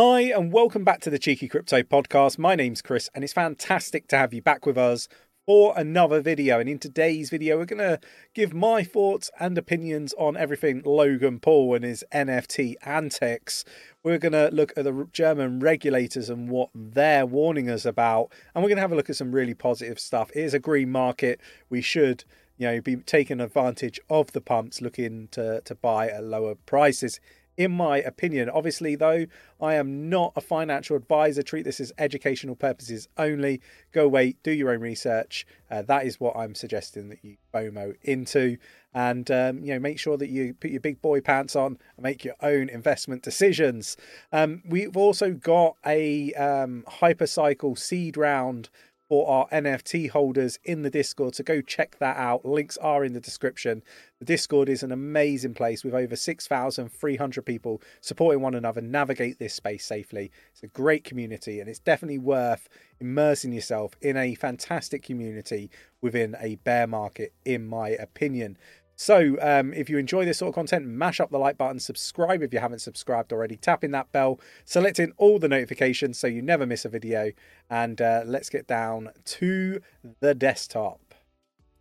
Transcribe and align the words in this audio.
Hi, 0.00 0.20
and 0.20 0.52
welcome 0.52 0.84
back 0.84 1.00
to 1.00 1.10
the 1.10 1.18
Cheeky 1.18 1.48
Crypto 1.48 1.82
Podcast. 1.82 2.38
My 2.38 2.54
name's 2.54 2.82
Chris, 2.82 3.10
and 3.16 3.24
it's 3.24 3.32
fantastic 3.32 4.06
to 4.06 4.16
have 4.16 4.32
you 4.32 4.40
back 4.40 4.64
with 4.64 4.78
us 4.78 5.08
for 5.44 5.74
another 5.76 6.20
video. 6.20 6.60
And 6.60 6.68
in 6.68 6.78
today's 6.78 7.30
video, 7.30 7.58
we're 7.58 7.64
going 7.64 7.80
to 7.80 7.98
give 8.32 8.54
my 8.54 8.84
thoughts 8.84 9.28
and 9.40 9.58
opinions 9.58 10.14
on 10.16 10.36
everything 10.36 10.82
Logan 10.84 11.40
Paul 11.40 11.74
and 11.74 11.84
his 11.84 12.04
NFT 12.14 12.76
antics. 12.82 13.64
We're 14.04 14.18
going 14.18 14.34
to 14.34 14.50
look 14.52 14.72
at 14.76 14.84
the 14.84 15.08
German 15.12 15.58
regulators 15.58 16.30
and 16.30 16.48
what 16.48 16.70
they're 16.72 17.26
warning 17.26 17.68
us 17.68 17.84
about. 17.84 18.30
And 18.54 18.62
we're 18.62 18.68
going 18.68 18.76
to 18.76 18.82
have 18.82 18.92
a 18.92 18.94
look 18.94 19.10
at 19.10 19.16
some 19.16 19.32
really 19.32 19.54
positive 19.54 19.98
stuff. 19.98 20.30
It 20.30 20.44
is 20.44 20.54
a 20.54 20.60
green 20.60 20.92
market. 20.92 21.40
We 21.70 21.80
should 21.80 22.22
you 22.56 22.68
know, 22.68 22.80
be 22.80 22.98
taking 22.98 23.40
advantage 23.40 23.98
of 24.08 24.30
the 24.30 24.40
pumps, 24.40 24.80
looking 24.80 25.26
to, 25.32 25.60
to 25.62 25.74
buy 25.74 26.08
at 26.08 26.22
lower 26.22 26.54
prices 26.54 27.18
in 27.58 27.72
my 27.72 27.98
opinion. 27.98 28.48
Obviously, 28.48 28.94
though, 28.94 29.26
I 29.60 29.74
am 29.74 30.08
not 30.08 30.32
a 30.36 30.40
financial 30.40 30.96
advisor. 30.96 31.42
Treat 31.42 31.64
this 31.64 31.80
as 31.80 31.92
educational 31.98 32.54
purposes 32.54 33.08
only. 33.18 33.60
Go 33.92 34.04
away, 34.04 34.36
do 34.44 34.52
your 34.52 34.70
own 34.70 34.80
research. 34.80 35.44
Uh, 35.68 35.82
that 35.82 36.06
is 36.06 36.20
what 36.20 36.36
I'm 36.36 36.54
suggesting 36.54 37.08
that 37.08 37.18
you 37.22 37.36
FOMO 37.52 37.94
into, 38.02 38.58
and 38.94 39.28
um, 39.30 39.58
you 39.64 39.74
know, 39.74 39.80
make 39.80 39.98
sure 39.98 40.16
that 40.16 40.30
you 40.30 40.54
put 40.54 40.70
your 40.70 40.80
big 40.80 41.02
boy 41.02 41.20
pants 41.20 41.56
on 41.56 41.78
and 41.96 42.04
make 42.04 42.24
your 42.24 42.36
own 42.40 42.68
investment 42.68 43.22
decisions. 43.22 43.96
Um, 44.32 44.62
we've 44.64 44.96
also 44.96 45.32
got 45.32 45.74
a 45.84 46.32
um, 46.34 46.84
hypercycle 46.86 47.76
seed 47.76 48.16
round 48.16 48.70
for 49.08 49.28
our 49.28 49.48
NFT 49.48 50.10
holders 50.10 50.58
in 50.64 50.82
the 50.82 50.90
Discord. 50.90 51.34
So 51.34 51.44
go 51.44 51.60
check 51.60 51.96
that 51.98 52.16
out. 52.16 52.44
Links 52.44 52.76
are 52.76 53.04
in 53.04 53.14
the 53.14 53.20
description. 53.20 53.82
The 54.18 54.24
Discord 54.24 54.68
is 54.68 54.82
an 54.82 54.92
amazing 54.92 55.54
place 55.54 55.82
with 55.82 55.94
over 55.94 56.14
6,300 56.14 57.42
people 57.46 57.80
supporting 58.00 58.42
one 58.42 58.54
another 58.54 58.80
navigate 58.80 59.38
this 59.38 59.54
space 59.54 59.84
safely. 59.84 60.30
It's 60.52 60.62
a 60.62 60.68
great 60.68 61.04
community 61.04 61.60
and 61.60 61.68
it's 61.68 61.78
definitely 61.78 62.18
worth 62.18 62.68
immersing 63.00 63.52
yourself 63.52 63.94
in 64.00 64.16
a 64.16 64.34
fantastic 64.34 65.02
community 65.02 65.70
within 66.00 66.36
a 66.40 66.56
bear 66.56 66.86
market, 66.86 67.32
in 67.44 67.66
my 67.66 67.90
opinion. 67.90 68.58
So, 69.00 69.36
um, 69.40 69.72
if 69.74 69.88
you 69.88 69.96
enjoy 69.96 70.24
this 70.24 70.38
sort 70.38 70.48
of 70.48 70.56
content, 70.56 70.84
mash 70.84 71.20
up 71.20 71.30
the 71.30 71.38
like 71.38 71.56
button, 71.56 71.78
subscribe 71.78 72.42
if 72.42 72.52
you 72.52 72.58
haven't 72.58 72.80
subscribed 72.80 73.32
already, 73.32 73.54
tapping 73.54 73.92
that 73.92 74.10
bell, 74.10 74.40
selecting 74.64 75.12
all 75.18 75.38
the 75.38 75.46
notifications 75.46 76.18
so 76.18 76.26
you 76.26 76.42
never 76.42 76.66
miss 76.66 76.84
a 76.84 76.88
video, 76.88 77.30
and 77.70 78.02
uh, 78.02 78.22
let's 78.26 78.50
get 78.50 78.66
down 78.66 79.10
to 79.24 79.80
the 80.18 80.34
desktop. 80.34 81.14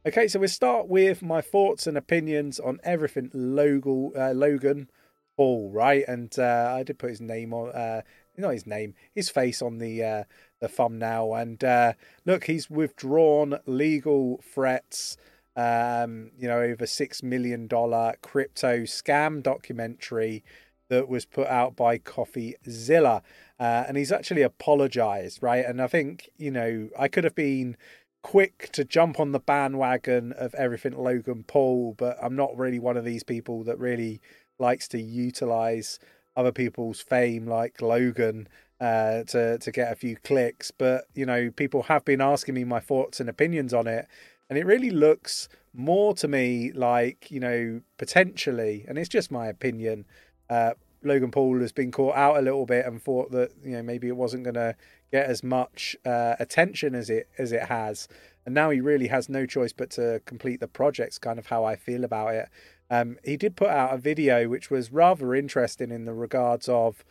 Okay, 0.05 0.27
so 0.27 0.38
we'll 0.38 0.47
start 0.47 0.89
with 0.89 1.23
my 1.23 1.41
thoughts 1.41 1.88
and 1.88 1.97
opinions 1.97 2.59
on 2.59 2.79
everything 2.83 3.31
Logan, 3.33 4.11
uh, 4.15 4.33
Logan 4.33 4.88
Paul, 5.35 5.71
right? 5.71 6.05
And 6.07 6.38
uh, 6.38 6.75
I 6.77 6.83
did 6.83 6.99
put 6.99 7.09
his 7.09 7.19
name 7.19 7.51
on, 7.51 7.69
uh, 7.71 8.03
not 8.38 8.53
his 8.53 8.67
name, 8.67 8.93
his 9.15 9.31
face 9.31 9.63
on 9.63 9.79
the 9.79 10.03
uh, 10.03 10.23
the 10.59 10.67
thumbnail. 10.67 11.33
And 11.33 11.63
uh, 11.63 11.93
look, 12.27 12.43
he's 12.43 12.69
withdrawn 12.69 13.57
legal 13.65 14.39
threats 14.53 15.17
um, 15.58 16.30
you 16.38 16.47
know, 16.47 16.59
over 16.59 16.86
six 16.86 17.23
million 17.23 17.67
dollar 17.67 18.13
crypto 18.22 18.81
scam 18.81 19.41
documentary 19.41 20.44
that 20.89 21.09
was 21.09 21.25
put 21.25 21.47
out 21.47 21.75
by 21.75 21.97
CoffeeZilla, 21.97 23.22
uh, 23.59 23.83
and 23.88 23.97
he's 23.97 24.11
actually 24.11 24.44
apologized, 24.44 25.41
right? 25.41 25.66
And 25.66 25.81
I 25.81 25.88
think 25.88 26.30
you 26.38 26.52
know 26.52 26.89
I 26.97 27.08
could 27.08 27.23
have 27.23 27.35
been 27.35 27.75
quick 28.22 28.69
to 28.73 28.85
jump 28.85 29.19
on 29.19 29.31
the 29.31 29.39
bandwagon 29.39 30.31
of 30.33 30.53
everything 30.55 30.95
Logan 30.95 31.44
Paul, 31.47 31.95
but 31.97 32.17
I'm 32.22 32.35
not 32.35 32.55
really 32.55 32.80
one 32.80 32.97
of 32.97 33.05
these 33.05 33.23
people 33.23 33.63
that 33.63 33.80
really 33.80 34.22
likes 34.59 34.88
to 34.89 35.02
utilize 35.02 35.97
other 36.35 36.52
people's 36.52 37.02
fame 37.02 37.47
like 37.47 37.81
Logan 37.81 38.47
uh, 38.80 39.23
to 39.23 39.58
to 39.58 39.72
get 39.72 39.91
a 39.91 39.95
few 39.95 40.17
clicks. 40.17 40.69
But 40.69 41.05
you 41.16 41.25
know, 41.25 41.50
people 41.50 41.83
have 41.83 42.05
been 42.05 42.22
asking 42.22 42.53
me 42.53 42.63
my 42.63 42.80
thoughts 42.80 43.19
and 43.19 43.28
opinions 43.28 43.73
on 43.73 43.88
it, 43.88 44.08
and 44.50 44.58
it 44.58 44.66
really 44.66 44.90
looks 44.90 45.50
more 45.73 46.13
to 46.16 46.28
me 46.28 46.72
like, 46.72 47.30
you 47.30 47.40
know, 47.40 47.81
potentially, 47.97 48.85
and 48.88 48.97
it's 48.97 49.09
just 49.09 49.31
my 49.31 49.47
opinion, 49.47 50.06
uh, 50.50 50.72
Logan 51.03 51.31
Paul 51.31 51.59
has 51.59 51.72
been 51.72 51.91
caught 51.91 52.16
out 52.16 52.38
a 52.38 52.41
little 52.41 52.66
bit 52.66 52.86
and 52.86 53.02
thought 53.02 53.31
that, 53.31 53.52
you 53.63 53.72
know, 53.72 53.84
maybe 53.84 54.07
it 54.07 54.16
wasn't 54.16 54.44
going 54.44 54.56
to 54.56 54.75
get 55.12 55.28
as 55.28 55.44
much 55.44 55.96
uh, 56.06 56.36
attention 56.40 56.96
as 56.96 57.09
it 57.09 57.30
as 57.38 57.52
it 57.52 57.63
has. 57.63 58.07
And 58.46 58.56
now 58.56 58.69
he 58.69 58.81
really 58.81 59.07
has 59.07 59.30
no 59.30 59.46
choice 59.46 59.74
but 59.74 59.90
to 59.91 60.22
complete 60.25 60.59
the 60.59 60.68
project's 60.68 61.19
kind 61.19 61.38
of 61.38 61.47
how 61.47 61.66
I 61.66 61.75
feel 61.75 62.03
about 62.03 62.34
it. 62.34 62.50
Um, 62.90 63.18
he 63.24 63.38
did 63.38 63.56
put 63.56 63.69
out 63.69 63.94
a 63.94 63.97
video 63.97 64.47
which 64.47 64.72
was 64.72 64.91
rather 64.91 65.36
interesting 65.36 65.91
in 65.91 66.06
the 66.06 66.13
regards 66.13 66.69
of, 66.69 67.03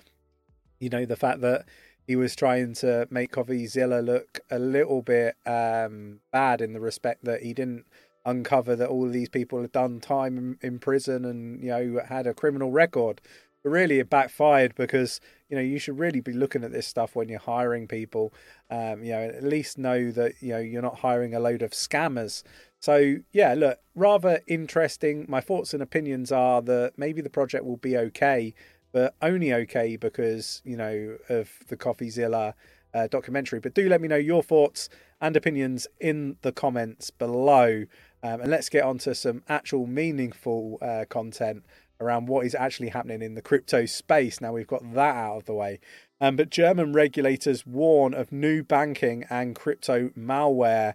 you 0.80 0.88
know, 0.88 1.04
the 1.04 1.16
fact 1.16 1.40
that 1.42 1.66
he 2.06 2.16
was 2.16 2.36
trying 2.36 2.74
to 2.74 3.08
make 3.10 3.32
CoffeeZilla 3.32 4.04
look 4.04 4.40
a 4.50 4.58
little 4.58 5.02
bit 5.02 5.36
um, 5.44 6.20
bad 6.32 6.60
in 6.60 6.72
the 6.72 6.80
respect 6.80 7.24
that 7.24 7.42
he 7.42 7.52
didn't 7.52 7.84
uncover 8.24 8.74
that 8.76 8.88
all 8.88 9.06
of 9.06 9.12
these 9.12 9.28
people 9.28 9.60
had 9.60 9.72
done 9.72 10.00
time 10.00 10.36
in, 10.36 10.58
in 10.60 10.78
prison 10.78 11.24
and 11.24 11.62
you 11.62 11.70
know 11.70 12.00
had 12.08 12.26
a 12.26 12.34
criminal 12.34 12.70
record. 12.70 13.20
But 13.62 13.70
really, 13.70 13.98
it 13.98 14.10
backfired 14.10 14.74
because 14.76 15.20
you 15.48 15.56
know 15.56 15.62
you 15.62 15.78
should 15.78 15.98
really 15.98 16.20
be 16.20 16.32
looking 16.32 16.62
at 16.62 16.72
this 16.72 16.86
stuff 16.86 17.16
when 17.16 17.28
you're 17.28 17.40
hiring 17.40 17.88
people. 17.88 18.32
Um, 18.70 19.02
you 19.02 19.12
know, 19.12 19.22
at 19.22 19.42
least 19.42 19.78
know 19.78 20.10
that 20.12 20.34
you 20.40 20.50
know 20.50 20.58
you're 20.58 20.82
not 20.82 20.98
hiring 20.98 21.34
a 21.34 21.40
load 21.40 21.62
of 21.62 21.72
scammers. 21.72 22.42
So 22.78 23.16
yeah, 23.32 23.54
look, 23.54 23.78
rather 23.94 24.40
interesting. 24.46 25.24
My 25.28 25.40
thoughts 25.40 25.72
and 25.72 25.82
opinions 25.82 26.30
are 26.30 26.62
that 26.62 26.92
maybe 26.96 27.22
the 27.22 27.30
project 27.30 27.64
will 27.64 27.78
be 27.78 27.96
okay 27.96 28.54
but 28.96 29.14
only 29.20 29.52
okay 29.52 29.94
because 29.96 30.62
you 30.64 30.74
know 30.74 31.18
of 31.28 31.50
the 31.68 31.76
CoffeeZilla 31.76 32.54
uh, 32.94 33.06
documentary. 33.08 33.60
But 33.60 33.74
do 33.74 33.90
let 33.90 34.00
me 34.00 34.08
know 34.08 34.16
your 34.16 34.42
thoughts 34.42 34.88
and 35.20 35.36
opinions 35.36 35.86
in 36.00 36.38
the 36.40 36.50
comments 36.50 37.10
below, 37.10 37.84
um, 38.22 38.40
and 38.40 38.50
let's 38.50 38.70
get 38.70 38.84
on 38.84 38.96
to 39.00 39.14
some 39.14 39.42
actual 39.50 39.86
meaningful 39.86 40.78
uh, 40.80 41.04
content 41.10 41.66
around 42.00 42.28
what 42.28 42.46
is 42.46 42.54
actually 42.54 42.88
happening 42.88 43.20
in 43.20 43.34
the 43.34 43.42
crypto 43.42 43.84
space. 43.84 44.40
Now 44.40 44.54
we've 44.54 44.66
got 44.66 44.94
that 44.94 45.14
out 45.14 45.36
of 45.36 45.44
the 45.44 45.52
way. 45.52 45.78
Um, 46.18 46.36
but 46.36 46.48
German 46.48 46.94
regulators 46.94 47.66
warn 47.66 48.14
of 48.14 48.32
new 48.32 48.62
banking 48.62 49.26
and 49.28 49.54
crypto 49.54 50.08
malware 50.16 50.94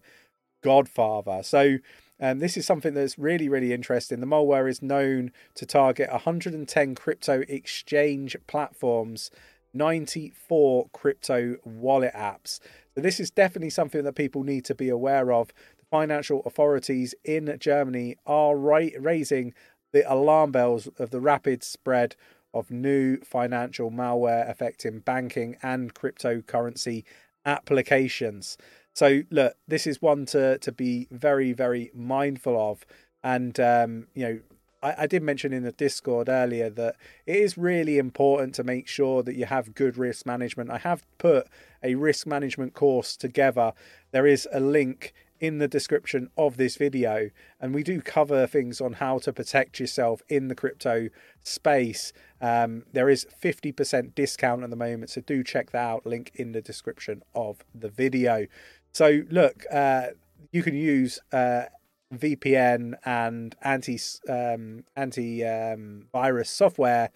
godfather. 0.63 1.44
So 1.44 1.78
um, 2.21 2.37
this 2.37 2.55
is 2.55 2.67
something 2.67 2.93
that's 2.93 3.17
really, 3.17 3.49
really 3.49 3.73
interesting. 3.73 4.19
The 4.19 4.27
malware 4.27 4.69
is 4.69 4.81
known 4.81 5.31
to 5.55 5.65
target 5.65 6.11
110 6.11 6.95
crypto 6.95 7.43
exchange 7.49 8.37
platforms, 8.45 9.31
94 9.73 10.89
crypto 10.93 11.55
wallet 11.65 12.13
apps. 12.13 12.59
So, 12.93 13.01
this 13.01 13.19
is 13.19 13.31
definitely 13.31 13.71
something 13.71 14.03
that 14.03 14.13
people 14.13 14.43
need 14.43 14.65
to 14.65 14.75
be 14.75 14.87
aware 14.87 15.33
of. 15.33 15.47
The 15.79 15.85
financial 15.89 16.43
authorities 16.45 17.15
in 17.23 17.57
Germany 17.59 18.17
are 18.27 18.55
ra- 18.55 18.89
raising 18.99 19.53
the 19.91 20.09
alarm 20.11 20.51
bells 20.51 20.88
of 20.99 21.09
the 21.09 21.19
rapid 21.19 21.63
spread 21.63 22.15
of 22.53 22.69
new 22.69 23.17
financial 23.21 23.89
malware 23.89 24.47
affecting 24.49 24.99
banking 24.99 25.57
and 25.63 25.93
cryptocurrency 25.95 27.03
applications. 27.45 28.57
So 28.94 29.22
look, 29.29 29.56
this 29.68 29.88
is 29.88 30.02
one 30.02 30.25
to 30.28 30.57
to 30.59 30.72
be 30.72 31.07
very 31.12 31.53
very 31.53 31.91
mindful 31.94 32.59
of, 32.59 32.85
and 33.24 33.59
um, 33.59 34.07
you 34.13 34.24
know. 34.25 34.40
I, 34.84 35.06
did 35.06 35.22
mention 35.22 35.53
in 35.53 35.62
the 35.62 35.72
Discord 35.72 36.28
earlier 36.28 36.68
that 36.72 36.96
it 37.28 37.35
is 37.35 37.56
really 37.56 38.00
important 38.00 38.56
to 38.56 38.63
make 38.63 38.88
sure 38.88 39.22
that 39.22 39.35
you 39.35 39.46
have 39.46 39.75
good 39.75 39.96
risk 39.96 40.25
management. 40.25 40.72
I 40.72 40.80
have 40.80 41.06
put 41.19 41.46
a 41.84 41.94
risk 41.94 42.25
management 42.25 42.74
course 42.74 43.16
together. 43.16 43.74
There 44.09 44.25
is 44.25 44.47
a 44.51 44.59
link 44.59 45.13
in 45.41 45.57
the 45.57 45.68
description 45.68 46.30
of 46.38 46.56
this 46.56 46.78
video 46.78 47.31
and 47.59 47.74
we 47.74 47.81
do 47.81 48.00
cover 48.00 48.46
things 48.46 48.80
on 48.80 48.94
how 48.94 49.18
to 49.18 49.34
protect 49.34 49.80
yourself 49.80 50.22
in 50.30 50.47
the 50.47 50.56
crypto 50.56 51.09
space 51.41 52.13
um, 52.40 52.84
there 52.94 53.09
is 53.09 53.25
50% 53.44 54.13
discount 54.13 54.63
at 54.63 54.69
the 54.69 54.75
moment 54.75 55.09
so 55.09 55.19
do 55.19 55.44
check 55.44 55.72
that 55.72 55.81
out 55.81 56.06
link 56.06 56.31
in 56.36 56.51
the 56.51 56.62
description 56.62 57.24
of 57.33 57.65
the 57.74 57.89
video 57.89 58.45
so 58.93 59.21
look, 59.29 59.65
uh, 59.71 60.07
you 60.51 60.63
can 60.63 60.75
use 60.75 61.19
uh, 61.31 61.65
VPN 62.13 62.95
and 63.05 63.55
anti 63.61 63.99
um, 64.27 64.83
anti 64.95 65.45
um, 65.45 66.07
virus 66.11 66.49
software 66.49 67.09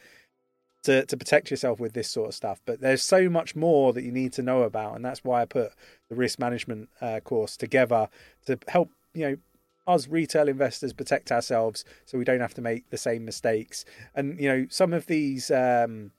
to 0.83 1.06
to 1.06 1.18
protect 1.18 1.51
yourself 1.51 1.80
with 1.80 1.94
this 1.94 2.10
sort 2.10 2.30
of 2.30 2.36
stuff. 2.36 2.62
But 2.66 2.80
there's 2.80 3.04
so 3.04 3.30
much 3.30 3.56
more 3.56 3.92
that 3.94 4.04
you 4.04 4.12
need 4.12 4.33
to 4.33 4.42
know 4.42 4.63
about, 4.63 4.95
and 4.95 5.04
that's 5.04 5.24
why 5.24 5.42
I 5.42 5.45
put 5.45 5.74
the 6.10 6.16
risk 6.16 6.39
management 6.39 6.89
uh, 7.01 7.19
course 7.19 7.57
together 7.57 8.07
to 8.45 8.57
help 8.68 8.92
you 9.13 9.30
know 9.30 9.38
us 9.88 10.07
retail 10.07 10.48
investors 10.48 10.94
protect 10.94 11.31
ourselves 11.31 11.86
so 12.06 12.18
we 12.18 12.24
don't 12.24 12.39
have 12.39 12.56
to 12.56 12.62
make 12.62 12.89
the 12.89 12.98
same 12.98 13.25
mistakes. 13.25 13.83
And 14.13 14.39
you 14.39 14.48
know 14.48 14.66
some 14.69 14.94
of 14.94 15.07
these 15.07 15.51
um, 15.51 16.12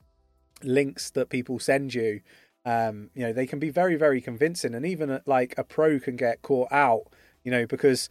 links 0.62 1.10
that 1.10 1.30
people 1.30 1.58
send 1.58 1.94
you 1.94 2.20
um, 2.66 3.10
you 3.14 3.22
know, 3.22 3.32
they 3.32 3.46
can 3.46 3.60
be 3.60 3.70
very, 3.70 3.94
very 3.94 4.20
convincing, 4.20 4.74
and 4.74 4.84
even 4.84 5.08
uh, 5.08 5.20
like 5.24 5.54
a 5.56 5.62
pro 5.62 6.00
can 6.00 6.16
get 6.16 6.42
caught 6.42 6.70
out. 6.72 7.04
You 7.44 7.52
know, 7.52 7.64
because 7.64 8.08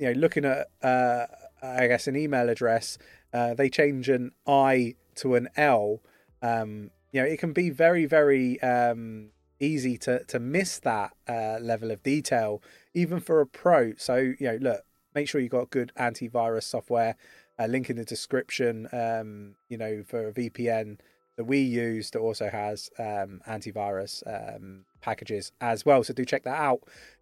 you 0.00 0.06
know, 0.06 0.20
looking 0.20 0.44
at 0.44 0.66
uh, 0.82 1.26
I 1.62 1.86
guess 1.86 2.08
an 2.08 2.16
email 2.16 2.48
address, 2.48 2.98
uh, 3.32 3.54
they 3.54 3.70
change 3.70 4.08
an 4.08 4.32
I 4.46 4.96
to 5.16 5.36
an 5.36 5.48
L. 5.56 6.02
Um, 6.42 6.90
you 7.12 7.22
know, 7.22 7.26
it 7.26 7.38
can 7.38 7.52
be 7.52 7.70
very, 7.70 8.04
very 8.04 8.60
um, 8.62 9.28
easy 9.60 9.96
to 9.98 10.24
to 10.24 10.40
miss 10.40 10.80
that 10.80 11.12
uh, 11.28 11.58
level 11.60 11.92
of 11.92 12.02
detail, 12.02 12.60
even 12.94 13.20
for 13.20 13.40
a 13.40 13.46
pro. 13.46 13.94
So 13.96 14.16
you 14.16 14.36
know, 14.40 14.58
look, 14.60 14.84
make 15.14 15.28
sure 15.28 15.40
you 15.40 15.48
got 15.48 15.70
good 15.70 15.92
antivirus 15.96 16.64
software. 16.64 17.14
Uh, 17.56 17.66
link 17.66 17.88
in 17.88 17.94
the 17.94 18.04
description. 18.04 18.88
Um, 18.90 19.54
you 19.68 19.78
know, 19.78 20.02
for 20.04 20.26
a 20.26 20.32
VPN 20.32 20.98
that 21.36 21.44
we 21.44 21.58
use 21.58 22.10
that 22.10 22.20
also 22.20 22.48
has 22.48 22.90
um, 22.98 23.40
antivirus 23.48 24.22
um, 24.26 24.84
packages 25.00 25.52
as 25.60 25.84
well. 25.84 26.04
So 26.04 26.12
do 26.14 26.24
check 26.24 26.44
that 26.44 26.58
out. 26.58 26.80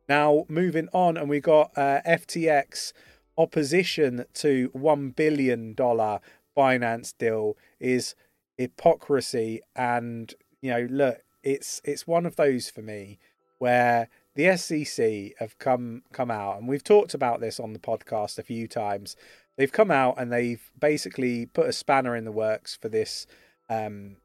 Now 0.08 0.44
moving 0.48 0.88
on, 0.92 1.16
and 1.16 1.28
we 1.28 1.40
got 1.40 1.70
uh, 1.76 2.00
FTX 2.06 2.92
opposition 3.38 4.24
to 4.34 4.70
one 4.72 5.10
billion 5.10 5.74
dollar 5.74 6.20
finance 6.54 7.12
deal 7.12 7.56
is 7.80 8.14
hypocrisy, 8.58 9.60
and 9.74 10.34
you 10.60 10.70
know, 10.70 10.86
look, 10.90 11.22
it's 11.42 11.80
it's 11.84 12.06
one 12.06 12.26
of 12.26 12.36
those 12.36 12.68
for 12.68 12.82
me 12.82 13.18
where 13.58 14.08
the 14.34 14.56
SEC 14.56 15.32
have 15.38 15.58
come 15.58 16.02
come 16.12 16.30
out, 16.30 16.58
and 16.58 16.68
we've 16.68 16.84
talked 16.84 17.14
about 17.14 17.40
this 17.40 17.60
on 17.60 17.72
the 17.72 17.78
podcast 17.78 18.38
a 18.38 18.42
few 18.42 18.66
times. 18.66 19.16
They've 19.56 19.72
come 19.72 19.90
out 19.90 20.14
and 20.16 20.32
they've 20.32 20.70
basically 20.80 21.46
put 21.46 21.68
a 21.68 21.72
spanner 21.72 22.16
in 22.16 22.24
the 22.24 22.32
works 22.32 22.74
for 22.74 22.88
this 22.88 23.26
um, 23.68 24.16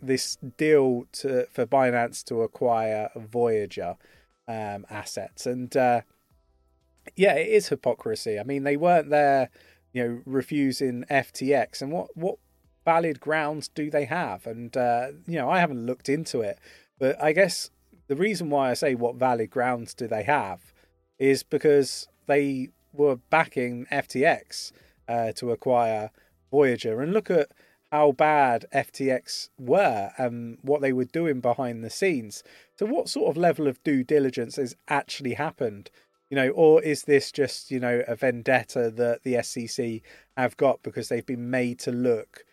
this 0.00 0.36
deal 0.56 1.06
to 1.12 1.46
for 1.50 1.66
Binance 1.66 2.24
to 2.24 2.42
acquire 2.42 3.10
Voyager 3.16 3.96
um, 4.46 4.86
assets, 4.90 5.46
and 5.46 5.76
uh, 5.76 6.02
yeah, 7.16 7.34
it 7.34 7.48
is 7.48 7.68
hypocrisy. 7.68 8.38
I 8.38 8.42
mean, 8.42 8.64
they 8.64 8.76
weren't 8.76 9.10
there, 9.10 9.50
you 9.92 10.04
know, 10.04 10.22
refusing 10.24 11.04
FTX, 11.10 11.82
and 11.82 11.92
what 11.92 12.16
what 12.16 12.38
valid 12.84 13.20
grounds 13.20 13.68
do 13.68 13.90
they 13.90 14.04
have? 14.06 14.46
And 14.46 14.76
uh, 14.76 15.08
you 15.26 15.38
know, 15.38 15.50
I 15.50 15.58
haven't 15.58 15.86
looked 15.86 16.08
into 16.08 16.40
it, 16.40 16.58
but 16.98 17.22
I 17.22 17.32
guess 17.32 17.70
the 18.06 18.16
reason 18.16 18.50
why 18.50 18.70
I 18.70 18.74
say 18.74 18.94
what 18.94 19.16
valid 19.16 19.50
grounds 19.50 19.94
do 19.94 20.06
they 20.08 20.22
have 20.22 20.72
is 21.18 21.42
because 21.42 22.08
they 22.26 22.70
were 22.92 23.16
backing 23.16 23.86
FTX 23.92 24.72
uh, 25.08 25.32
to 25.32 25.50
acquire 25.50 26.10
Voyager, 26.50 27.02
and 27.02 27.12
look 27.12 27.30
at 27.30 27.48
how 27.90 28.12
bad 28.12 28.66
FTX 28.74 29.48
were 29.58 30.10
and 30.18 30.58
what 30.62 30.80
they 30.80 30.92
were 30.92 31.04
doing 31.04 31.40
behind 31.40 31.82
the 31.82 31.90
scenes. 31.90 32.42
So, 32.78 32.86
what 32.86 33.08
sort 33.08 33.30
of 33.30 33.36
level 33.36 33.66
of 33.66 33.82
due 33.82 34.04
diligence 34.04 34.56
has 34.56 34.76
actually 34.88 35.34
happened? 35.34 35.90
You 36.30 36.36
know, 36.36 36.48
or 36.50 36.82
is 36.82 37.04
this 37.04 37.32
just, 37.32 37.70
you 37.70 37.80
know, 37.80 38.02
a 38.06 38.14
vendetta 38.14 38.90
that 38.90 39.22
the 39.24 39.42
SEC 39.42 40.02
have 40.36 40.56
got 40.58 40.82
because 40.82 41.08
they've 41.08 41.24
been 41.24 41.50
made 41.50 41.78
to 41.80 41.90
look, 41.90 42.44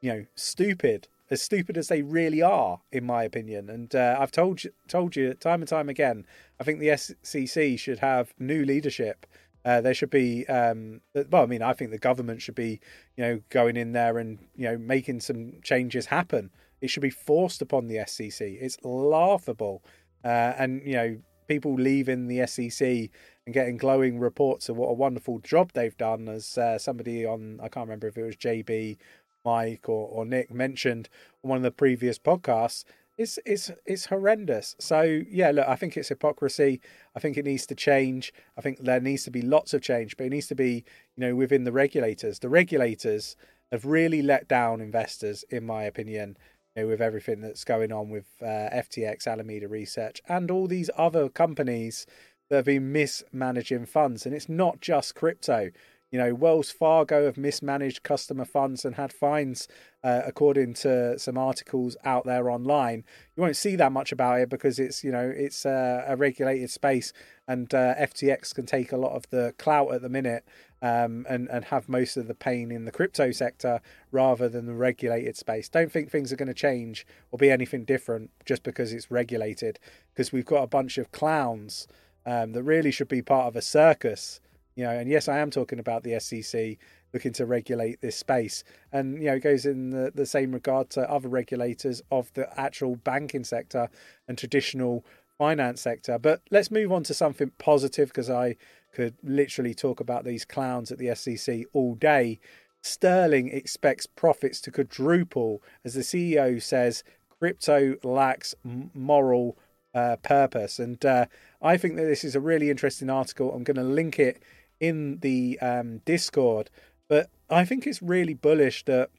you 0.00 0.12
know, 0.12 0.26
stupid, 0.36 1.08
as 1.28 1.42
stupid 1.42 1.76
as 1.76 1.88
they 1.88 2.02
really 2.02 2.42
are, 2.42 2.80
in 2.92 3.04
my 3.04 3.24
opinion. 3.24 3.68
And 3.68 3.92
uh, 3.94 4.16
I've 4.20 4.30
told 4.30 4.62
you, 4.62 4.70
told 4.86 5.16
you 5.16 5.34
time 5.34 5.62
and 5.62 5.68
time 5.68 5.88
again, 5.88 6.26
I 6.60 6.64
think 6.64 6.78
the 6.78 6.96
SEC 6.96 7.78
should 7.78 7.98
have 7.98 8.32
new 8.38 8.64
leadership 8.64 9.26
uh, 9.64 9.80
there 9.80 9.94
should 9.94 10.10
be, 10.10 10.46
um, 10.46 11.00
well, 11.30 11.42
I 11.42 11.46
mean, 11.46 11.62
I 11.62 11.72
think 11.72 11.90
the 11.90 11.98
government 11.98 12.42
should 12.42 12.54
be, 12.54 12.80
you 13.16 13.24
know, 13.24 13.40
going 13.50 13.76
in 13.76 13.92
there 13.92 14.18
and 14.18 14.38
you 14.54 14.64
know 14.64 14.78
making 14.78 15.20
some 15.20 15.54
changes 15.62 16.06
happen. 16.06 16.50
It 16.80 16.88
should 16.90 17.02
be 17.02 17.10
forced 17.10 17.60
upon 17.60 17.88
the 17.88 18.04
SEC. 18.06 18.40
It's 18.40 18.78
laughable, 18.84 19.82
uh, 20.24 20.54
and 20.58 20.82
you 20.84 20.94
know, 20.94 21.18
people 21.48 21.74
leaving 21.74 22.28
the 22.28 22.46
SEC 22.46 23.10
and 23.46 23.54
getting 23.54 23.76
glowing 23.76 24.18
reports 24.18 24.68
of 24.68 24.76
what 24.76 24.88
a 24.88 24.94
wonderful 24.94 25.40
job 25.40 25.72
they've 25.72 25.96
done. 25.96 26.28
As 26.28 26.56
uh, 26.56 26.78
somebody 26.78 27.26
on, 27.26 27.58
I 27.60 27.68
can't 27.68 27.86
remember 27.86 28.06
if 28.06 28.16
it 28.16 28.22
was 28.22 28.36
JB, 28.36 28.96
Mike, 29.44 29.88
or, 29.88 30.08
or 30.08 30.24
Nick 30.24 30.52
mentioned 30.52 31.08
on 31.42 31.50
one 31.50 31.56
of 31.56 31.62
the 31.62 31.70
previous 31.72 32.18
podcasts 32.18 32.84
it's 33.18 33.38
it's 33.44 33.70
it's 33.84 34.06
horrendous. 34.06 34.76
So 34.78 35.02
yeah, 35.02 35.50
look, 35.50 35.68
I 35.68 35.74
think 35.74 35.96
it's 35.96 36.08
hypocrisy. 36.08 36.80
I 37.16 37.20
think 37.20 37.36
it 37.36 37.44
needs 37.44 37.66
to 37.66 37.74
change. 37.74 38.32
I 38.56 38.60
think 38.60 38.78
there 38.78 39.00
needs 39.00 39.24
to 39.24 39.30
be 39.30 39.42
lots 39.42 39.74
of 39.74 39.82
change, 39.82 40.16
but 40.16 40.26
it 40.26 40.30
needs 40.30 40.46
to 40.46 40.54
be 40.54 40.84
you 41.16 41.26
know 41.26 41.34
within 41.34 41.64
the 41.64 41.72
regulators. 41.72 42.38
The 42.38 42.48
regulators 42.48 43.36
have 43.72 43.84
really 43.84 44.22
let 44.22 44.48
down 44.48 44.80
investors, 44.80 45.44
in 45.50 45.66
my 45.66 45.82
opinion. 45.82 46.38
You 46.76 46.82
know, 46.82 46.88
with 46.88 47.02
everything 47.02 47.40
that's 47.40 47.64
going 47.64 47.90
on 47.90 48.08
with 48.08 48.26
uh, 48.40 48.70
FTX, 48.70 49.26
Alameda 49.26 49.66
Research, 49.66 50.22
and 50.28 50.48
all 50.48 50.68
these 50.68 50.90
other 50.96 51.28
companies 51.28 52.06
that 52.48 52.56
have 52.56 52.64
been 52.66 52.92
mismanaging 52.92 53.86
funds, 53.86 54.24
and 54.26 54.34
it's 54.34 54.48
not 54.48 54.80
just 54.80 55.16
crypto. 55.16 55.70
You 56.10 56.18
know, 56.18 56.34
Wells 56.34 56.70
Fargo 56.70 57.26
have 57.26 57.36
mismanaged 57.36 58.02
customer 58.02 58.46
funds 58.46 58.86
and 58.86 58.94
had 58.94 59.12
fines, 59.12 59.68
uh, 60.02 60.22
according 60.24 60.72
to 60.74 61.18
some 61.18 61.36
articles 61.36 61.98
out 62.02 62.24
there 62.24 62.48
online. 62.48 63.04
You 63.36 63.42
won't 63.42 63.56
see 63.56 63.76
that 63.76 63.92
much 63.92 64.10
about 64.10 64.40
it 64.40 64.48
because 64.48 64.78
it's 64.78 65.04
you 65.04 65.12
know 65.12 65.30
it's 65.34 65.66
uh, 65.66 66.04
a 66.06 66.16
regulated 66.16 66.70
space, 66.70 67.12
and 67.46 67.72
uh, 67.74 67.94
FTX 67.96 68.54
can 68.54 68.64
take 68.64 68.90
a 68.90 68.96
lot 68.96 69.12
of 69.12 69.28
the 69.28 69.54
clout 69.58 69.92
at 69.92 70.00
the 70.00 70.08
minute 70.08 70.44
um, 70.80 71.26
and 71.28 71.46
and 71.50 71.66
have 71.66 71.90
most 71.90 72.16
of 72.16 72.26
the 72.26 72.34
pain 72.34 72.70
in 72.70 72.86
the 72.86 72.92
crypto 72.92 73.30
sector 73.30 73.82
rather 74.10 74.48
than 74.48 74.64
the 74.64 74.74
regulated 74.74 75.36
space. 75.36 75.68
Don't 75.68 75.92
think 75.92 76.10
things 76.10 76.32
are 76.32 76.36
going 76.36 76.48
to 76.48 76.54
change 76.54 77.06
or 77.30 77.38
be 77.38 77.50
anything 77.50 77.84
different 77.84 78.30
just 78.46 78.62
because 78.62 78.94
it's 78.94 79.10
regulated. 79.10 79.78
Because 80.14 80.32
we've 80.32 80.46
got 80.46 80.62
a 80.62 80.68
bunch 80.68 80.96
of 80.96 81.12
clowns 81.12 81.86
um, 82.24 82.52
that 82.52 82.62
really 82.62 82.90
should 82.90 83.08
be 83.08 83.20
part 83.20 83.46
of 83.46 83.56
a 83.56 83.62
circus 83.62 84.40
you 84.78 84.84
know, 84.84 84.90
and 84.90 85.10
yes, 85.10 85.26
I 85.26 85.38
am 85.38 85.50
talking 85.50 85.80
about 85.80 86.04
the 86.04 86.20
SEC 86.20 86.76
looking 87.12 87.32
to 87.32 87.44
regulate 87.44 88.00
this 88.00 88.14
space, 88.14 88.62
and 88.92 89.20
you 89.20 89.24
know, 89.28 89.34
it 89.34 89.40
goes 89.40 89.66
in 89.66 89.90
the, 89.90 90.12
the 90.14 90.24
same 90.24 90.52
regard 90.52 90.88
to 90.90 91.10
other 91.10 91.28
regulators 91.28 92.00
of 92.12 92.32
the 92.34 92.48
actual 92.58 92.94
banking 92.94 93.42
sector 93.42 93.88
and 94.28 94.38
traditional 94.38 95.04
finance 95.36 95.80
sector. 95.80 96.16
But 96.16 96.42
let's 96.52 96.70
move 96.70 96.92
on 96.92 97.02
to 97.04 97.14
something 97.14 97.50
positive 97.58 98.10
because 98.10 98.30
I 98.30 98.54
could 98.94 99.16
literally 99.20 99.74
talk 99.74 99.98
about 99.98 100.24
these 100.24 100.44
clowns 100.44 100.92
at 100.92 100.98
the 100.98 101.12
SEC 101.12 101.64
all 101.72 101.96
day. 101.96 102.38
Starling 102.80 103.48
expects 103.48 104.06
profits 104.06 104.60
to 104.60 104.70
quadruple 104.70 105.60
as 105.84 105.94
the 105.94 106.02
CEO 106.02 106.62
says 106.62 107.02
crypto 107.40 107.96
lacks 108.04 108.54
moral 108.94 109.58
uh, 109.92 110.16
purpose. 110.22 110.78
And 110.78 111.04
uh, 111.04 111.26
I 111.60 111.76
think 111.76 111.96
that 111.96 112.04
this 112.04 112.22
is 112.22 112.36
a 112.36 112.40
really 112.40 112.70
interesting 112.70 113.10
article. 113.10 113.52
I'm 113.52 113.64
going 113.64 113.76
to 113.76 113.82
link 113.82 114.20
it 114.20 114.40
in 114.80 115.18
the 115.20 115.58
um, 115.60 115.98
Discord. 116.04 116.70
But 117.08 117.30
I 117.50 117.64
think 117.64 117.86
it's 117.86 118.02
really 118.02 118.34
bullish 118.34 118.84
that 118.84 119.10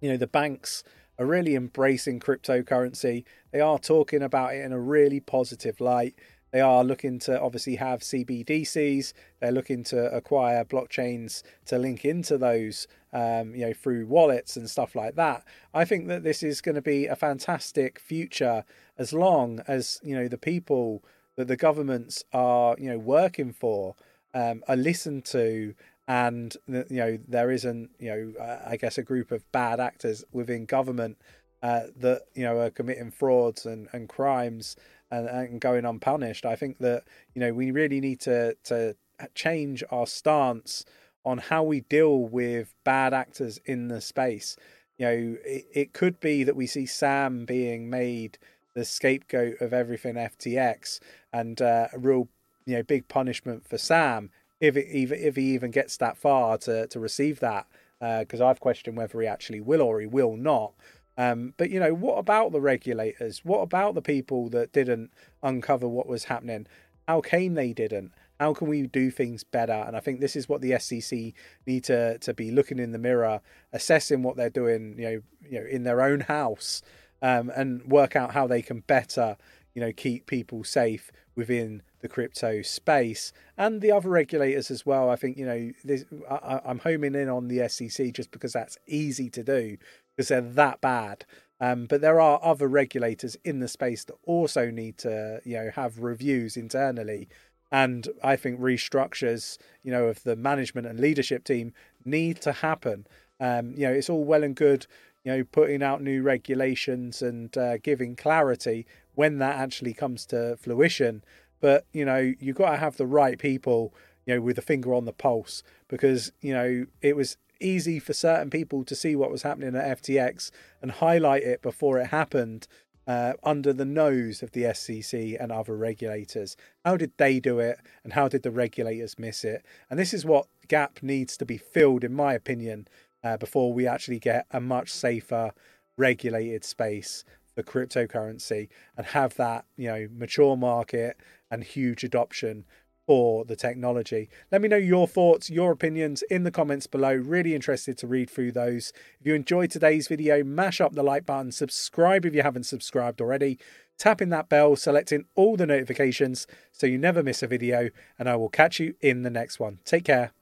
you 0.00 0.10
know 0.10 0.16
the 0.16 0.26
banks 0.26 0.84
are 1.18 1.26
really 1.26 1.54
embracing 1.54 2.20
cryptocurrency. 2.20 3.24
They 3.50 3.60
are 3.60 3.78
talking 3.78 4.22
about 4.22 4.54
it 4.54 4.64
in 4.64 4.72
a 4.72 4.78
really 4.78 5.20
positive 5.20 5.80
light. 5.80 6.14
They 6.50 6.60
are 6.60 6.82
looking 6.82 7.18
to 7.20 7.38
obviously 7.38 7.76
have 7.76 8.00
CBDCs. 8.00 9.12
They're 9.40 9.52
looking 9.52 9.84
to 9.84 10.10
acquire 10.14 10.64
blockchains 10.64 11.42
to 11.66 11.76
link 11.76 12.04
into 12.04 12.38
those, 12.38 12.86
um, 13.12 13.54
you 13.54 13.66
know, 13.66 13.72
through 13.74 14.06
wallets 14.06 14.56
and 14.56 14.70
stuff 14.70 14.94
like 14.94 15.14
that. 15.16 15.44
I 15.74 15.84
think 15.84 16.08
that 16.08 16.22
this 16.22 16.42
is 16.42 16.60
going 16.60 16.76
to 16.76 16.82
be 16.82 17.06
a 17.06 17.16
fantastic 17.16 17.98
future 17.98 18.64
as 18.96 19.12
long 19.12 19.60
as 19.68 20.00
you 20.02 20.14
know 20.14 20.28
the 20.28 20.38
people 20.38 21.04
that 21.36 21.48
the 21.48 21.56
governments 21.56 22.24
are, 22.32 22.74
you 22.78 22.90
know, 22.90 22.98
working 22.98 23.52
for 23.52 23.94
um, 24.34 24.62
are 24.68 24.76
listened 24.76 25.24
to 25.26 25.74
and 26.06 26.56
you 26.66 26.84
know 26.90 27.18
there 27.28 27.50
isn't 27.50 27.90
you 27.98 28.08
know 28.08 28.58
I 28.66 28.76
guess 28.76 28.98
a 28.98 29.02
group 29.02 29.30
of 29.30 29.50
bad 29.52 29.78
actors 29.78 30.24
within 30.32 30.64
government 30.64 31.18
uh, 31.62 31.82
that 31.96 32.22
you 32.34 32.42
know 32.42 32.58
are 32.58 32.70
committing 32.70 33.10
frauds 33.10 33.66
and, 33.66 33.88
and 33.92 34.08
crimes 34.08 34.74
and, 35.10 35.28
and 35.28 35.60
going 35.60 35.84
unpunished. 35.84 36.46
I 36.46 36.56
think 36.56 36.78
that 36.78 37.04
you 37.34 37.40
know 37.40 37.52
we 37.52 37.70
really 37.70 38.00
need 38.00 38.20
to 38.20 38.54
to 38.64 38.96
change 39.34 39.84
our 39.90 40.06
stance 40.06 40.84
on 41.24 41.38
how 41.38 41.62
we 41.62 41.80
deal 41.80 42.22
with 42.22 42.74
bad 42.84 43.12
actors 43.12 43.60
in 43.66 43.88
the 43.88 44.00
space. 44.00 44.56
You 44.96 45.06
know, 45.06 45.36
it, 45.44 45.66
it 45.72 45.92
could 45.92 46.20
be 46.20 46.42
that 46.44 46.56
we 46.56 46.66
see 46.66 46.86
Sam 46.86 47.44
being 47.44 47.90
made 47.90 48.38
the 48.74 48.84
scapegoat 48.84 49.60
of 49.60 49.72
everything 49.72 50.14
FTX 50.14 51.00
and 51.32 51.60
uh, 51.60 51.88
a 51.92 51.98
real 51.98 52.28
you 52.68 52.76
know 52.76 52.82
big 52.82 53.08
punishment 53.08 53.66
for 53.66 53.78
Sam 53.78 54.30
if 54.60 54.76
it 54.76 54.86
even 54.90 55.18
if 55.18 55.36
he 55.36 55.54
even 55.54 55.70
gets 55.70 55.96
that 55.96 56.16
far 56.16 56.58
to 56.58 56.86
to 56.86 57.00
receive 57.00 57.40
that 57.40 57.66
because 57.98 58.40
uh, 58.40 58.46
I've 58.46 58.60
questioned 58.60 58.96
whether 58.96 59.20
he 59.20 59.26
actually 59.26 59.60
will 59.60 59.82
or 59.82 60.00
he 60.00 60.06
will 60.06 60.36
not. 60.36 60.72
Um, 61.16 61.54
but 61.56 61.70
you 61.70 61.80
know, 61.80 61.94
what 61.94 62.18
about 62.18 62.52
the 62.52 62.60
regulators? 62.60 63.44
What 63.44 63.60
about 63.60 63.94
the 63.94 64.02
people 64.02 64.48
that 64.50 64.72
didn't 64.72 65.10
uncover 65.42 65.88
what 65.88 66.06
was 66.06 66.24
happening? 66.24 66.66
How 67.08 67.20
came 67.22 67.54
they 67.54 67.72
didn't? 67.72 68.12
How 68.38 68.54
can 68.54 68.68
we 68.68 68.86
do 68.86 69.10
things 69.10 69.42
better? 69.42 69.72
And 69.72 69.96
I 69.96 70.00
think 70.00 70.20
this 70.20 70.36
is 70.36 70.48
what 70.48 70.60
the 70.60 70.78
SEC 70.78 71.32
need 71.66 71.84
to 71.84 72.18
to 72.18 72.34
be 72.34 72.50
looking 72.50 72.78
in 72.78 72.92
the 72.92 72.98
mirror, 72.98 73.40
assessing 73.72 74.22
what 74.22 74.36
they're 74.36 74.50
doing, 74.50 74.94
you 74.98 75.04
know, 75.04 75.22
you 75.50 75.60
know, 75.60 75.66
in 75.66 75.84
their 75.84 76.02
own 76.02 76.20
house, 76.20 76.82
um, 77.22 77.50
and 77.50 77.84
work 77.86 78.14
out 78.14 78.34
how 78.34 78.46
they 78.46 78.62
can 78.62 78.80
better, 78.80 79.36
you 79.74 79.80
know, 79.80 79.92
keep 79.92 80.26
people 80.26 80.62
safe 80.62 81.10
within 81.34 81.82
the 82.00 82.08
crypto 82.08 82.62
space 82.62 83.32
and 83.56 83.80
the 83.80 83.92
other 83.92 84.08
regulators 84.08 84.70
as 84.70 84.86
well. 84.86 85.10
I 85.10 85.16
think 85.16 85.36
you 85.36 85.46
know 85.46 85.72
this, 85.84 86.04
I, 86.30 86.60
am 86.64 86.78
homing 86.78 87.14
in 87.14 87.28
on 87.28 87.48
the 87.48 87.68
SEC 87.68 88.12
just 88.12 88.30
because 88.30 88.52
that's 88.52 88.78
easy 88.86 89.30
to 89.30 89.42
do 89.42 89.76
because 90.16 90.28
they're 90.28 90.40
that 90.40 90.80
bad. 90.80 91.24
Um, 91.60 91.86
but 91.86 92.00
there 92.00 92.20
are 92.20 92.40
other 92.42 92.68
regulators 92.68 93.36
in 93.44 93.60
the 93.60 93.68
space 93.68 94.04
that 94.04 94.16
also 94.24 94.70
need 94.70 94.98
to, 94.98 95.40
you 95.44 95.56
know, 95.56 95.70
have 95.74 95.98
reviews 95.98 96.56
internally. 96.56 97.28
And 97.70 98.08
I 98.22 98.36
think 98.36 98.60
restructures, 98.60 99.58
you 99.82 99.90
know, 99.90 100.04
of 100.04 100.22
the 100.22 100.36
management 100.36 100.86
and 100.86 101.00
leadership 101.00 101.44
team 101.44 101.72
need 102.04 102.40
to 102.42 102.52
happen. 102.52 103.06
Um, 103.40 103.72
you 103.72 103.86
know, 103.86 103.92
it's 103.92 104.08
all 104.08 104.24
well 104.24 104.44
and 104.44 104.54
good, 104.54 104.86
you 105.24 105.32
know, 105.32 105.44
putting 105.44 105.82
out 105.82 106.00
new 106.00 106.22
regulations 106.22 107.22
and 107.22 107.56
uh, 107.58 107.78
giving 107.78 108.16
clarity 108.16 108.86
when 109.14 109.38
that 109.38 109.56
actually 109.56 109.92
comes 109.92 110.24
to 110.26 110.56
fruition. 110.56 111.22
But 111.60 111.86
you 111.92 112.04
know, 112.04 112.34
you've 112.38 112.56
got 112.56 112.70
to 112.70 112.76
have 112.76 112.96
the 112.96 113.06
right 113.06 113.38
people, 113.38 113.94
you 114.26 114.34
know, 114.34 114.40
with 114.40 114.58
a 114.58 114.62
finger 114.62 114.94
on 114.94 115.04
the 115.04 115.12
pulse 115.12 115.62
because 115.88 116.32
you 116.40 116.52
know 116.52 116.86
it 117.00 117.16
was 117.16 117.36
easy 117.60 117.98
for 117.98 118.12
certain 118.12 118.50
people 118.50 118.84
to 118.84 118.94
see 118.94 119.16
what 119.16 119.30
was 119.30 119.42
happening 119.42 119.74
at 119.74 120.02
FTX 120.02 120.50
and 120.80 120.92
highlight 120.92 121.42
it 121.42 121.60
before 121.62 121.98
it 121.98 122.06
happened 122.06 122.68
uh, 123.08 123.32
under 123.42 123.72
the 123.72 123.86
nose 123.86 124.42
of 124.42 124.52
the 124.52 124.72
SEC 124.74 125.18
and 125.40 125.50
other 125.50 125.74
regulators. 125.74 126.56
How 126.84 126.96
did 126.96 127.12
they 127.16 127.40
do 127.40 127.58
it 127.58 127.78
and 128.04 128.12
how 128.12 128.28
did 128.28 128.42
the 128.42 128.50
regulators 128.50 129.18
miss 129.18 129.44
it? 129.44 129.64
And 129.90 129.98
this 129.98 130.12
is 130.12 130.26
what 130.26 130.46
gap 130.68 130.98
needs 131.02 131.36
to 131.38 131.46
be 131.46 131.56
filled, 131.56 132.04
in 132.04 132.12
my 132.12 132.34
opinion, 132.34 132.86
uh, 133.24 133.38
before 133.38 133.72
we 133.72 133.86
actually 133.86 134.18
get 134.18 134.46
a 134.50 134.60
much 134.60 134.92
safer 134.92 135.52
regulated 135.96 136.64
space 136.64 137.24
for 137.58 137.62
cryptocurrency 137.64 138.68
and 138.96 139.06
have 139.06 139.34
that 139.36 139.64
you 139.76 139.88
know 139.88 140.08
mature 140.14 140.56
market 140.56 141.16
and 141.50 141.64
huge 141.64 142.04
adoption 142.04 142.64
for 143.06 143.44
the 143.46 143.56
technology. 143.56 144.28
Let 144.52 144.60
me 144.60 144.68
know 144.68 144.76
your 144.76 145.08
thoughts, 145.08 145.48
your 145.48 145.72
opinions 145.72 146.22
in 146.30 146.44
the 146.44 146.50
comments 146.50 146.86
below. 146.86 147.14
Really 147.14 147.54
interested 147.54 147.96
to 147.98 148.06
read 148.06 148.28
through 148.28 148.52
those. 148.52 148.92
If 149.18 149.26
you 149.26 149.34
enjoyed 149.34 149.70
today's 149.70 150.08
video, 150.08 150.44
mash 150.44 150.78
up 150.80 150.92
the 150.94 151.02
like 151.02 151.24
button, 151.24 151.50
subscribe 151.50 152.26
if 152.26 152.34
you 152.34 152.42
haven't 152.42 152.64
subscribed 152.64 153.22
already, 153.22 153.58
tapping 153.96 154.28
that 154.28 154.50
bell, 154.50 154.76
selecting 154.76 155.24
all 155.34 155.56
the 155.56 155.66
notifications 155.66 156.46
so 156.70 156.86
you 156.86 156.98
never 156.98 157.22
miss 157.22 157.42
a 157.42 157.46
video, 157.46 157.88
and 158.18 158.28
I 158.28 158.36
will 158.36 158.50
catch 158.50 158.78
you 158.78 158.94
in 159.00 159.22
the 159.22 159.30
next 159.30 159.58
one. 159.58 159.80
Take 159.84 160.04
care. 160.04 160.32